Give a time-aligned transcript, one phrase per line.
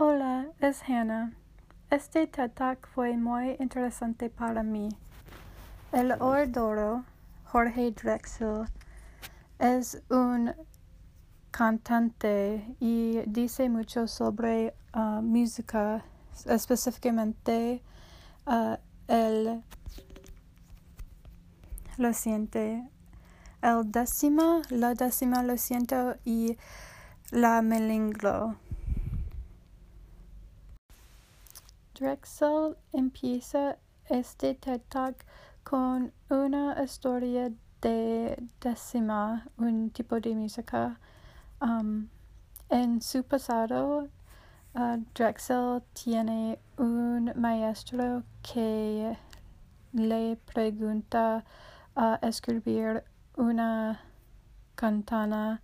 [0.00, 1.32] Hola, es Hannah.
[1.90, 4.90] Este TED fue muy interesante para mí.
[5.90, 7.02] El orador
[7.46, 8.66] Jorge Drexel
[9.58, 10.54] es un
[11.50, 16.04] cantante y dice mucho sobre uh, música,
[16.46, 17.82] específicamente
[18.46, 18.76] uh,
[19.08, 19.64] el
[21.96, 22.88] lo siente
[23.62, 26.56] el décima, la décima lo siento y
[27.32, 28.54] la melinglo.
[31.98, 33.76] Drexel empieza
[34.08, 35.24] este TED Talk
[35.64, 41.00] con una historia de décima, un tipo de música.
[41.60, 42.08] Um,
[42.70, 44.08] en su pasado,
[44.74, 49.16] uh, Drexel tiene un maestro que
[49.92, 51.44] le pregunta
[51.96, 53.02] a escribir
[53.36, 54.00] una
[54.76, 55.62] cantana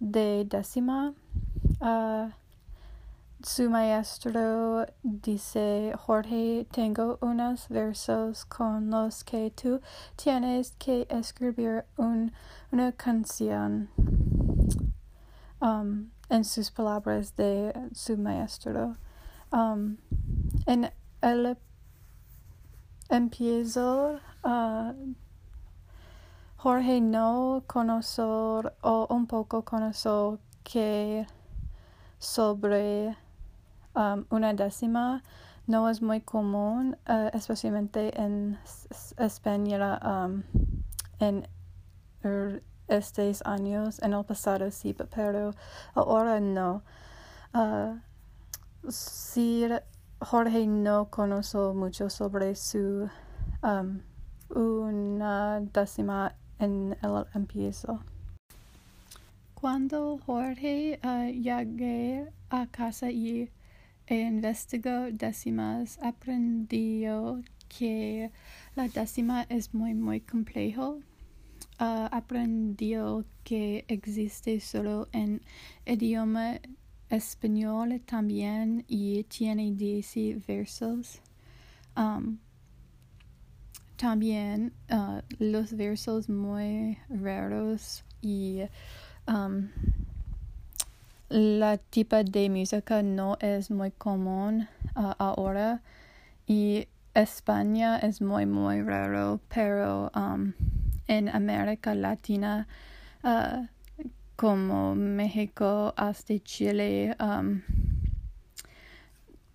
[0.00, 1.12] de décima.
[1.80, 2.30] Uh,
[3.46, 9.80] su maestro dice, Jorge, tengo unos versos con los que tú
[10.16, 12.32] tienes que escribir un,
[12.72, 13.88] una canción.
[15.60, 18.96] Um, en sus palabras de su maestro.
[19.52, 19.98] Um,
[20.66, 20.90] en
[21.22, 21.56] el
[23.08, 24.92] empiezo, uh,
[26.56, 31.28] Jorge no conoció o un poco conoció que
[32.18, 33.16] sobre
[33.96, 35.22] Una décima
[35.66, 38.58] no es muy común, uh, especialmente en
[39.16, 39.98] España
[41.18, 41.48] en
[42.22, 43.98] er, estos años.
[44.02, 45.52] En el pasado sí, pero
[45.94, 46.82] ahora no.
[47.54, 47.96] Uh,
[48.90, 49.66] si
[50.20, 53.08] Jorge no conoce mucho sobre su
[54.50, 58.00] una décima en el empiezo.
[59.54, 63.50] Cuando Jorge uh, a casa y
[64.08, 68.30] investigó décimas, aprendió que
[68.74, 71.00] la décima es muy muy complejo.
[71.78, 75.42] Uh, aprendió que existe solo en
[75.84, 76.58] idioma
[77.10, 81.20] español también y tiene 10 versos.
[83.96, 88.60] También uh, los versos muy raros y
[91.28, 95.82] la tipo de música no es muy común uh, ahora
[96.46, 100.52] y España es muy muy raro pero um,
[101.08, 102.68] en América Latina
[103.24, 103.66] uh,
[104.36, 107.62] como México hasta Chile um,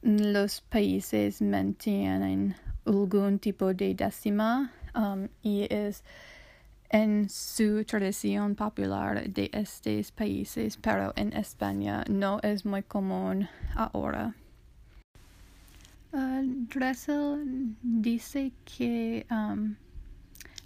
[0.01, 2.55] los países mantienen
[2.85, 6.03] algún tipo de décima um, y es
[6.91, 14.35] en su tradición popular de estos países, pero en España no es muy común ahora.
[16.11, 19.75] Dressel dice que um,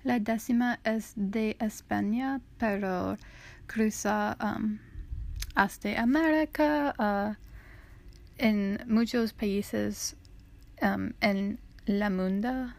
[0.04, 3.18] la décima es de España, pero
[3.68, 4.80] cruza um,
[5.54, 7.36] hasta América, uh,
[8.38, 10.16] en muchos países
[10.82, 12.74] um, en la mundo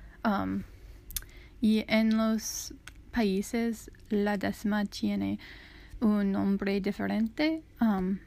[1.60, 2.74] y en los
[3.16, 5.38] países la décima tiene
[6.00, 7.62] un nombre diferente.
[7.80, 8.18] Um,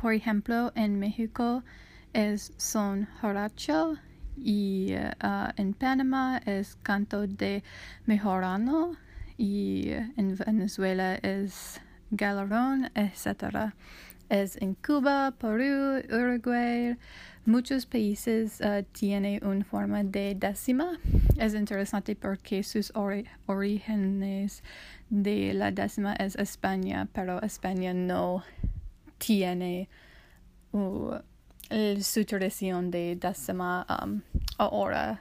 [0.00, 1.64] por ejemplo, en México
[2.12, 3.96] es son jaracho
[4.36, 7.64] y uh, en Panamá es canto de
[8.06, 8.96] mejorano
[9.36, 11.80] y en Venezuela es
[12.12, 13.72] galerón, etc.
[14.28, 16.96] Es en Cuba, Perú, Uruguay,
[17.44, 20.98] Muchos países uh, tienen una forma de décima.
[21.36, 24.62] Es interesante porque sus orígenes
[25.10, 28.44] de la décima es España, pero España no
[29.18, 29.88] tiene
[30.70, 33.84] su tradición de décima
[34.58, 35.20] ahora.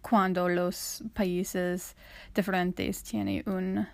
[0.00, 1.94] Cuando los países
[2.34, 3.92] diferentes tienen una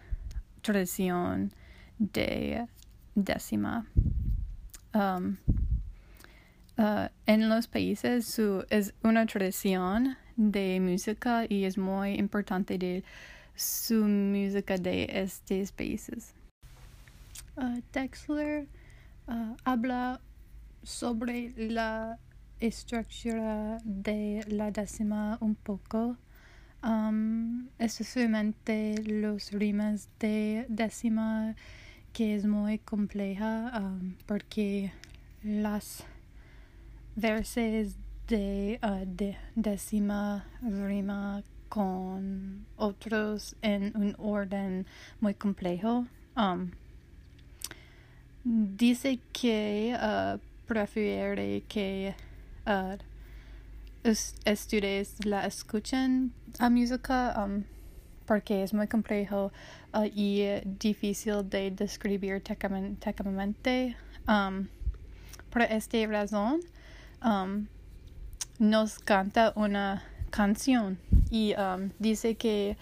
[0.63, 1.53] tradición
[1.99, 2.69] de
[3.17, 3.85] décima.
[4.96, 5.37] Um,
[6.78, 13.04] uh, en los países su, es una tradición de música y es muy importante de
[13.54, 16.32] su música de estos países.
[17.56, 18.69] Uh, Texler
[19.28, 20.19] uh, habla
[20.82, 22.19] sobre la
[22.58, 26.16] estructura de la décima un poco,
[26.82, 31.54] um, especialmente los rimas de décima
[32.17, 34.91] que es muy compleja um, porque
[35.43, 36.03] las
[37.15, 37.97] verses
[38.27, 44.87] de, uh, de décima rima con otros en un orden
[45.21, 46.07] muy complejo.
[46.39, 46.71] Um,
[48.45, 52.15] dice que uh, prefiere que
[52.67, 52.97] uh,
[55.23, 57.65] la escuchen a música um,
[58.26, 59.52] porque es muy complejo
[59.94, 63.96] uh, y difícil de describir técnicamente.
[64.28, 64.69] Um,
[65.50, 66.61] por esta razón,
[67.25, 67.67] um,
[68.58, 70.99] nos canta una canción
[71.31, 72.76] y um, dice que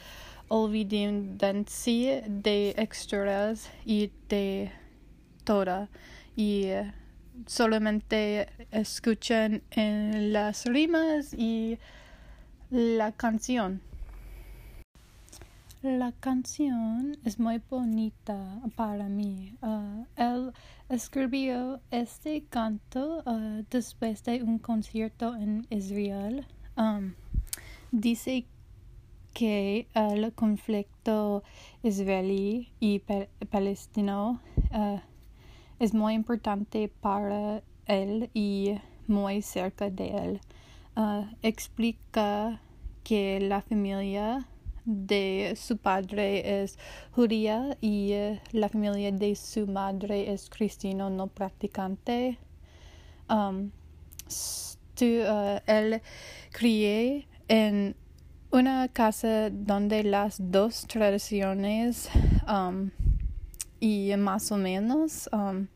[0.48, 4.72] olvídense de extras y de
[5.44, 5.88] toda
[6.36, 6.68] y
[7.46, 11.78] solamente escuchen en las rimas y
[12.70, 13.80] la canción.
[15.84, 19.54] La canción es muy bonita para mí.
[19.60, 20.54] Uh, él
[20.88, 26.46] escribió este canto uh, después de un concierto en Israel.
[27.92, 28.46] Dice
[29.34, 31.42] que el conflicto
[31.82, 33.02] israelí y
[33.50, 34.40] palestino
[35.78, 40.40] es muy importante para él y muy cerca de él.
[41.42, 42.62] explica
[43.02, 44.48] que la familia
[44.84, 46.78] de su padre es
[47.12, 52.38] judía y eh, la familia de su madre es cristiano no practicante.
[53.28, 53.70] Um,
[55.00, 56.02] uh, él
[56.52, 57.96] crié en
[58.50, 62.08] una casa donde las dos tradiciones
[62.46, 62.90] um,
[63.80, 65.66] y más o menos um,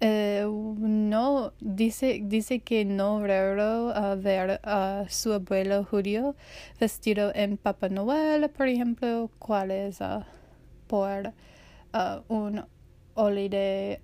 [0.00, 6.36] eh, no dice dice que no raro uh, ver a su abuelo judío
[6.78, 10.22] vestido en Papá Noel, por ejemplo, cuál es uh,
[10.86, 11.32] por
[11.94, 12.64] uh, un
[13.14, 14.00] holiday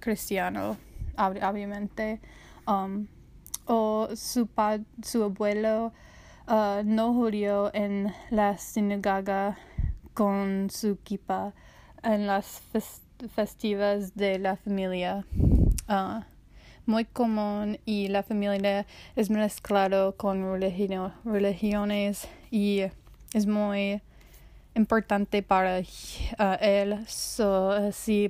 [0.00, 0.76] cristiano,
[1.18, 2.20] obviamente,
[2.68, 3.06] um,
[3.66, 4.48] o su
[5.02, 5.92] su abuelo
[6.46, 9.58] no judío en la sinagoga
[10.14, 11.52] con su kipa
[12.02, 12.62] en las
[13.34, 15.24] festivas de la familia.
[15.88, 16.22] Uh,
[16.86, 18.86] muy común y la familia
[19.16, 22.84] es mezclado con religiones y
[23.34, 24.00] es muy
[24.74, 25.84] importante para uh,
[26.60, 27.04] él.
[27.08, 27.74] So,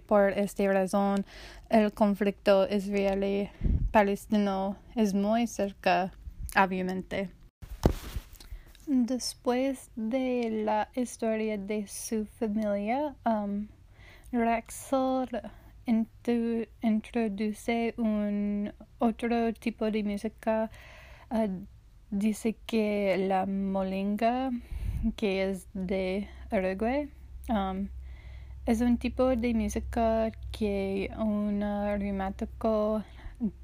[0.07, 1.27] por esta razón,
[1.69, 6.13] el conflicto israelí-palestino es muy cerca,
[6.57, 7.29] obviamente.
[8.87, 13.67] Después de la historia de su familia, um,
[14.37, 15.29] Rexel
[16.83, 20.71] introduce un otro tipo de música.
[21.31, 21.67] Uh,
[22.11, 24.51] dice que la molinga,
[25.17, 27.09] que es de Uruguay,
[27.49, 27.89] um,
[28.67, 31.63] es un tipo de música que un
[31.99, 33.03] rimático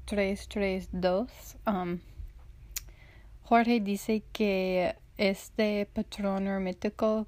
[0.05, 1.57] 332.
[1.67, 1.99] Um,
[3.43, 7.27] Jorge dice que este patrón hermético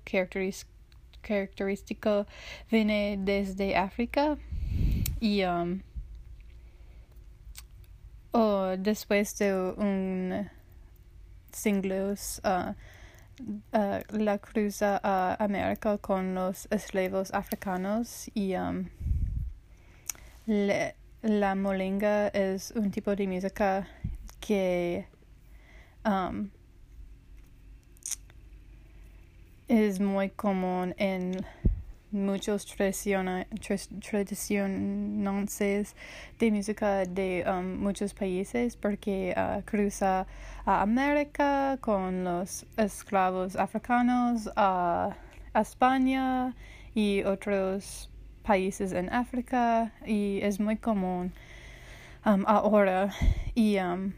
[1.26, 2.26] característico
[2.70, 4.38] viene desde África
[5.20, 5.82] y um,
[8.78, 10.50] después de un
[11.52, 12.74] siglos uh,
[13.74, 18.90] uh, la cruza a América con los esclavos africanos y um,
[20.46, 23.88] la molinga es un tipo de música
[24.40, 25.08] que
[26.06, 26.50] um,
[29.68, 31.44] es muy común en
[32.12, 33.48] muchos tradiciones
[36.40, 40.28] de música de um, muchos países porque uh, cruza
[40.66, 45.16] a América con los esclavos africanos a
[45.56, 46.54] España
[46.94, 48.10] y otros
[48.44, 51.34] países en África y es muy común
[52.24, 53.12] um, ahora.
[53.56, 54.14] Y um,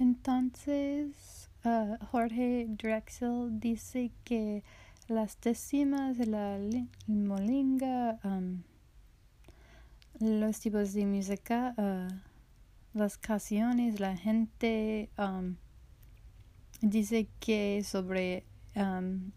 [0.00, 4.62] entonces Uh, Jorge Drexel dice que
[5.08, 6.58] las décimas la
[7.06, 8.18] molinga,
[10.20, 12.08] los tipos de música, uh,
[12.92, 15.08] las canciones, la gente
[16.82, 18.44] dice que sobre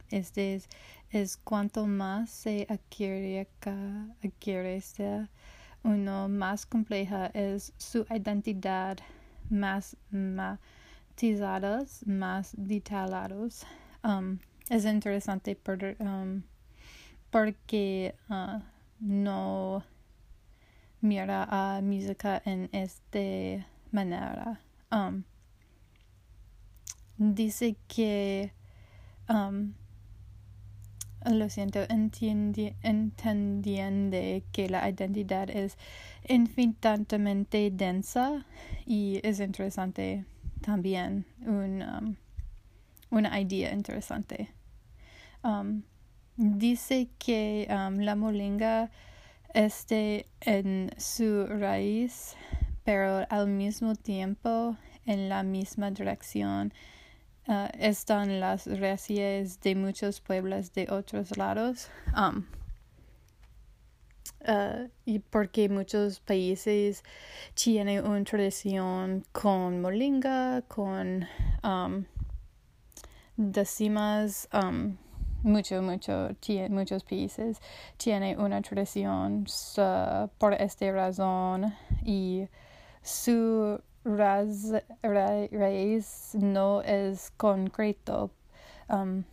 [0.09, 0.61] este
[1.11, 3.47] es, cuanto más se adquiere,
[4.21, 4.81] adquiere
[5.83, 8.97] uno más compleja es su identidad
[9.49, 10.59] más, más
[12.05, 13.65] más detallados.
[14.03, 16.43] Um, es interesante por, um,
[17.31, 18.59] porque uh,
[18.99, 19.83] no
[21.01, 24.59] mira a música en esta manera.
[24.91, 25.23] Um,
[27.17, 28.51] dice que
[31.25, 34.17] lo siento, entiende, entendiendo
[34.51, 35.77] que la identidad es
[36.27, 38.45] infinitamente densa
[38.85, 40.25] y es interesante
[40.61, 42.15] también un, um,
[43.09, 44.49] una idea interesante.
[45.43, 45.83] Um,
[46.35, 48.89] dice que um, la molinga
[49.53, 52.35] esté en su raíz,
[52.83, 56.73] pero al mismo tiempo en la misma dirección
[57.47, 61.89] uh, están las raíces de muchos pueblos de otros lados.
[64.47, 67.03] Uh, y porque muchos países
[67.53, 71.27] tienen una tradición con molinga, con
[71.65, 72.05] um,
[73.35, 74.95] decimas, um,
[75.43, 76.29] mucho, mucho,
[76.69, 77.59] muchos países
[77.97, 79.45] tienen una tradición
[80.37, 81.75] por esta razón
[82.05, 82.47] y
[83.01, 83.81] su
[85.03, 88.31] raíz no es concreto.
[88.89, 89.25] Um,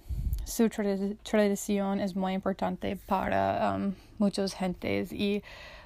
[0.45, 5.43] su tradición es muy importante para um, muchas gentes y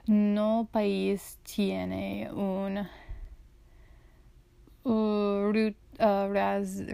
[0.07, 2.87] no país tiene un
[4.85, 5.53] uh,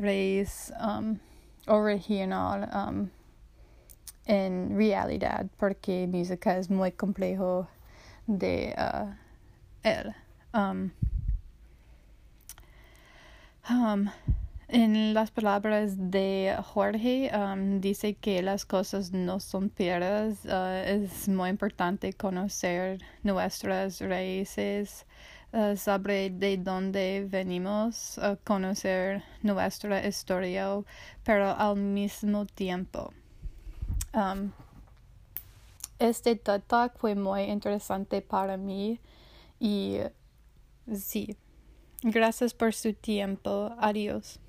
[0.00, 1.18] raíz um,
[1.66, 3.09] original um,
[4.26, 7.68] en realidad porque música es muy complejo
[8.26, 9.14] de uh,
[9.83, 10.14] él.
[14.68, 20.44] En las palabras de Jorge um, dice que las cosas no son piedras.
[20.47, 25.04] Uh, es muy importante conocer nuestras raíces,
[25.52, 30.68] uh, saber de dónde venimos, uh, conocer nuestra historia,
[31.25, 33.12] pero al mismo tiempo.
[34.14, 34.50] Um,
[35.99, 38.99] este talk fue muy interesante para mí
[39.61, 39.99] y
[40.90, 41.37] sí,
[42.02, 43.75] gracias por su tiempo.
[43.78, 44.40] Adiós.